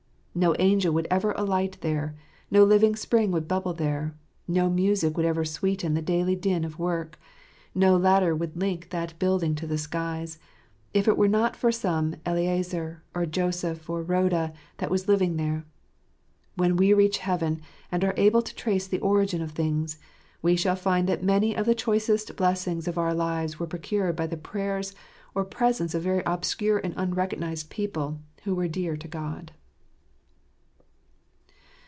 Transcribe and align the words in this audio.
No 0.33 0.55
angel 0.59 0.93
would 0.93 1.09
ever 1.11 1.33
alight 1.33 1.77
there; 1.81 2.15
no 2.49 2.63
living 2.63 2.95
spring 2.95 3.31
would 3.31 3.49
bubble 3.49 3.73
there; 3.73 4.15
no 4.47 4.69
music 4.69 5.17
would 5.17 5.25
ever 5.25 5.43
sweeten 5.43 5.93
the 5.93 6.01
daily 6.01 6.37
din 6.37 6.63
of 6.63 6.79
work; 6.79 7.19
no 7.75 7.97
ladder 7.97 8.33
would 8.33 8.55
link 8.55 8.91
that 8.91 9.19
building 9.19 9.55
to 9.55 9.67
the 9.67 9.77
skies— 9.77 10.39
if 10.93 11.05
it 11.05 11.17
were 11.17 11.27
not 11.27 11.57
for 11.57 11.69
some 11.69 12.15
Eliezer, 12.25 13.03
or 13.13 13.25
Joseph, 13.25 13.89
or 13.89 14.03
Rhoda, 14.03 14.53
that 14.77 14.89
was 14.89 15.09
living 15.09 15.35
there. 15.35 15.65
When 16.55 16.77
we 16.77 16.93
reach 16.93 17.17
heaven, 17.17 17.59
and 17.91 18.01
are 18.05 18.13
able 18.15 18.41
to 18.41 18.55
trace 18.55 18.87
the 18.87 18.99
origin 19.01 19.41
of 19.41 19.51
things, 19.51 19.99
we 20.41 20.55
shall 20.55 20.77
find 20.77 21.09
that 21.09 21.21
many 21.21 21.57
of 21.57 21.65
the 21.65 21.75
choicest 21.75 22.33
blessings 22.37 22.87
of 22.87 22.97
our 22.97 23.13
lives 23.13 23.59
were 23.59 23.67
procured 23.67 24.15
by 24.15 24.27
the 24.27 24.37
prayers 24.37 24.95
or 25.35 25.43
presence 25.43 25.93
of 25.93 26.03
very 26.03 26.23
obscure 26.25 26.77
and 26.77 26.93
unrecognised 26.95 27.69
people 27.69 28.21
who 28.45 28.55
were 28.55 28.69
dear 28.69 28.95
to 28.95 29.09
God. 29.09 29.51